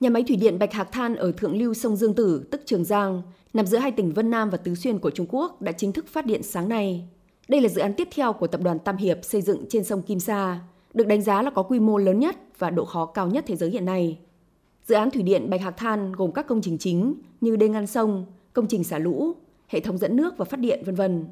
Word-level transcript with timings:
Nhà 0.00 0.10
máy 0.10 0.24
thủy 0.28 0.36
điện 0.36 0.58
Bạch 0.58 0.72
Hạc 0.72 0.92
Than 0.92 1.16
ở 1.16 1.32
thượng 1.32 1.58
lưu 1.58 1.74
sông 1.74 1.96
Dương 1.96 2.14
Tử, 2.14 2.44
tức 2.50 2.62
Trường 2.66 2.84
Giang, 2.84 3.22
nằm 3.52 3.66
giữa 3.66 3.78
hai 3.78 3.92
tỉnh 3.92 4.12
Vân 4.12 4.30
Nam 4.30 4.50
và 4.50 4.56
Tứ 4.56 4.74
Xuyên 4.74 4.98
của 4.98 5.10
Trung 5.10 5.26
Quốc 5.30 5.62
đã 5.62 5.72
chính 5.72 5.92
thức 5.92 6.06
phát 6.08 6.26
điện 6.26 6.42
sáng 6.42 6.68
nay. 6.68 7.08
Đây 7.48 7.60
là 7.60 7.68
dự 7.68 7.80
án 7.80 7.94
tiếp 7.94 8.08
theo 8.14 8.32
của 8.32 8.46
tập 8.46 8.60
đoàn 8.64 8.78
Tam 8.78 8.96
Hiệp 8.96 9.18
xây 9.22 9.42
dựng 9.42 9.64
trên 9.68 9.84
sông 9.84 10.02
Kim 10.02 10.20
Sa, 10.20 10.60
được 10.94 11.06
đánh 11.06 11.22
giá 11.22 11.42
là 11.42 11.50
có 11.50 11.62
quy 11.62 11.80
mô 11.80 11.98
lớn 11.98 12.18
nhất 12.18 12.36
và 12.58 12.70
độ 12.70 12.84
khó 12.84 13.06
cao 13.06 13.26
nhất 13.26 13.44
thế 13.46 13.56
giới 13.56 13.70
hiện 13.70 13.84
nay. 13.84 14.18
Dự 14.86 14.94
án 14.94 15.10
thủy 15.10 15.22
điện 15.22 15.50
Bạch 15.50 15.60
Hạc 15.60 15.76
Than 15.76 16.12
gồm 16.12 16.32
các 16.32 16.46
công 16.46 16.60
trình 16.60 16.78
chính 16.78 17.14
như 17.40 17.56
đê 17.56 17.68
ngăn 17.68 17.86
sông, 17.86 18.26
công 18.52 18.66
trình 18.66 18.84
xả 18.84 18.98
lũ, 18.98 19.32
hệ 19.68 19.80
thống 19.80 19.98
dẫn 19.98 20.16
nước 20.16 20.34
và 20.38 20.44
phát 20.44 20.60
điện 20.60 20.82
vân 20.86 20.94
vân. 20.94 21.24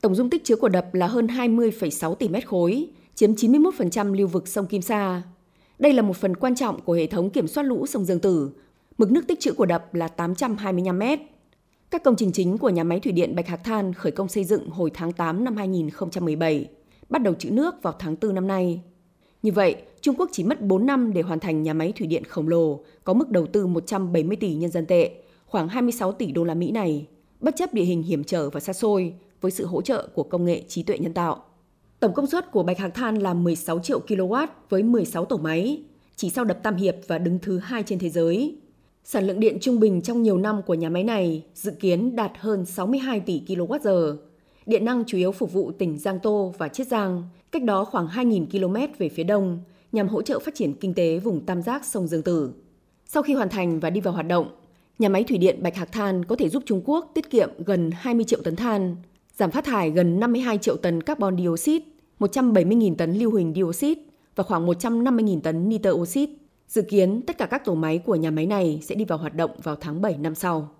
Tổng 0.00 0.14
dung 0.14 0.30
tích 0.30 0.44
chứa 0.44 0.56
của 0.56 0.68
đập 0.68 0.94
là 0.94 1.06
hơn 1.06 1.26
20,6 1.26 2.14
tỷ 2.14 2.28
mét 2.28 2.48
khối, 2.48 2.88
chiếm 3.14 3.32
91% 3.32 4.14
lưu 4.14 4.28
vực 4.28 4.48
sông 4.48 4.66
Kim 4.66 4.82
Sa. 4.82 5.22
Đây 5.78 5.92
là 5.92 6.02
một 6.02 6.16
phần 6.16 6.36
quan 6.36 6.54
trọng 6.54 6.80
của 6.80 6.92
hệ 6.92 7.06
thống 7.06 7.30
kiểm 7.30 7.46
soát 7.48 7.64
lũ 7.64 7.86
sông 7.86 8.04
Dương 8.04 8.20
Tử. 8.20 8.50
Mực 8.98 9.10
nước 9.10 9.26
tích 9.26 9.40
trữ 9.40 9.52
của 9.52 9.66
đập 9.66 9.94
là 9.94 10.08
825 10.08 10.98
mét. 10.98 11.20
Các 11.90 12.02
công 12.04 12.16
trình 12.16 12.32
chính 12.32 12.58
của 12.58 12.70
nhà 12.70 12.84
máy 12.84 13.00
thủy 13.00 13.12
điện 13.12 13.34
Bạch 13.36 13.48
Hạc 13.48 13.64
Than 13.64 13.92
khởi 13.92 14.12
công 14.12 14.28
xây 14.28 14.44
dựng 14.44 14.70
hồi 14.70 14.90
tháng 14.94 15.12
8 15.12 15.44
năm 15.44 15.56
2017, 15.56 16.68
bắt 17.08 17.22
đầu 17.22 17.34
trữ 17.34 17.50
nước 17.50 17.74
vào 17.82 17.94
tháng 17.98 18.16
4 18.22 18.34
năm 18.34 18.46
nay. 18.46 18.80
Như 19.42 19.52
vậy, 19.52 19.76
Trung 20.00 20.14
Quốc 20.18 20.28
chỉ 20.32 20.44
mất 20.44 20.62
4 20.62 20.86
năm 20.86 21.12
để 21.12 21.22
hoàn 21.22 21.40
thành 21.40 21.62
nhà 21.62 21.74
máy 21.74 21.92
thủy 21.96 22.06
điện 22.06 22.24
khổng 22.24 22.48
lồ 22.48 22.80
có 23.04 23.14
mức 23.14 23.30
đầu 23.30 23.46
tư 23.46 23.66
170 23.66 24.36
tỷ 24.36 24.54
nhân 24.54 24.70
dân 24.70 24.86
tệ, 24.86 25.10
khoảng 25.46 25.68
26 25.68 26.12
tỷ 26.12 26.32
đô 26.32 26.44
la 26.44 26.54
Mỹ 26.54 26.70
này, 26.70 27.06
bất 27.40 27.56
chấp 27.56 27.74
địa 27.74 27.84
hình 27.84 28.02
hiểm 28.02 28.24
trở 28.24 28.50
và 28.50 28.60
xa 28.60 28.72
xôi 28.72 29.14
với 29.40 29.50
sự 29.50 29.66
hỗ 29.66 29.82
trợ 29.82 30.08
của 30.14 30.22
công 30.22 30.44
nghệ 30.44 30.62
trí 30.68 30.82
tuệ 30.82 30.98
nhân 30.98 31.14
tạo. 31.14 31.44
Tổng 32.00 32.14
công 32.14 32.26
suất 32.26 32.50
của 32.50 32.62
Bạch 32.62 32.78
Hạc 32.78 32.94
Than 32.94 33.16
là 33.16 33.34
16 33.34 33.78
triệu 33.78 34.00
kW 34.06 34.46
với 34.68 34.82
16 34.82 35.24
tổ 35.24 35.36
máy, 35.36 35.82
chỉ 36.16 36.30
sau 36.30 36.44
đập 36.44 36.58
Tam 36.62 36.76
Hiệp 36.76 36.94
và 37.06 37.18
đứng 37.18 37.38
thứ 37.38 37.58
hai 37.58 37.82
trên 37.82 37.98
thế 37.98 38.08
giới. 38.08 38.56
Sản 39.04 39.26
lượng 39.26 39.40
điện 39.40 39.58
trung 39.60 39.80
bình 39.80 40.00
trong 40.02 40.22
nhiều 40.22 40.38
năm 40.38 40.62
của 40.62 40.74
nhà 40.74 40.88
máy 40.88 41.04
này 41.04 41.44
dự 41.54 41.70
kiến 41.70 42.16
đạt 42.16 42.32
hơn 42.38 42.64
62 42.64 43.20
tỷ 43.20 43.42
kWh. 43.46 44.16
Điện 44.66 44.84
năng 44.84 45.04
chủ 45.04 45.18
yếu 45.18 45.32
phục 45.32 45.52
vụ 45.52 45.72
tỉnh 45.78 45.98
Giang 45.98 46.20
Tô 46.20 46.54
và 46.58 46.68
Chiết 46.68 46.86
Giang, 46.86 47.22
cách 47.52 47.62
đó 47.62 47.84
khoảng 47.84 48.06
2.000 48.06 48.46
km 48.46 48.92
về 48.98 49.08
phía 49.08 49.24
đông, 49.24 49.60
nhằm 49.92 50.08
hỗ 50.08 50.22
trợ 50.22 50.38
phát 50.38 50.54
triển 50.54 50.74
kinh 50.74 50.94
tế 50.94 51.18
vùng 51.18 51.46
tam 51.46 51.62
giác 51.62 51.84
sông 51.84 52.06
Dương 52.06 52.22
Tử. 52.22 52.52
Sau 53.06 53.22
khi 53.22 53.34
hoàn 53.34 53.48
thành 53.48 53.80
và 53.80 53.90
đi 53.90 54.00
vào 54.00 54.14
hoạt 54.14 54.26
động, 54.28 54.48
nhà 54.98 55.08
máy 55.08 55.24
thủy 55.24 55.38
điện 55.38 55.62
Bạch 55.62 55.76
Hạc 55.76 55.92
Than 55.92 56.24
có 56.24 56.36
thể 56.36 56.48
giúp 56.48 56.62
Trung 56.66 56.82
Quốc 56.84 57.10
tiết 57.14 57.30
kiệm 57.30 57.50
gần 57.66 57.90
20 57.94 58.24
triệu 58.24 58.40
tấn 58.44 58.56
than, 58.56 58.96
giảm 59.38 59.50
phát 59.50 59.64
thải 59.64 59.90
gần 59.90 60.20
52 60.20 60.58
triệu 60.58 60.76
tấn 60.76 61.02
carbon 61.02 61.36
dioxide, 61.38 61.84
170.000 62.18 62.94
tấn 62.94 63.14
lưu 63.14 63.30
huỳnh 63.30 63.54
dioxide 63.54 64.00
và 64.36 64.44
khoảng 64.44 64.66
150.000 64.66 65.40
tấn 65.40 65.68
nitơ 65.68 65.90
oxide. 65.90 66.32
Dự 66.68 66.82
kiến 66.82 67.22
tất 67.26 67.38
cả 67.38 67.46
các 67.46 67.64
tổ 67.64 67.74
máy 67.74 67.98
của 67.98 68.14
nhà 68.14 68.30
máy 68.30 68.46
này 68.46 68.80
sẽ 68.82 68.94
đi 68.94 69.04
vào 69.04 69.18
hoạt 69.18 69.34
động 69.34 69.50
vào 69.62 69.76
tháng 69.76 70.00
7 70.00 70.18
năm 70.18 70.34
sau. 70.34 70.68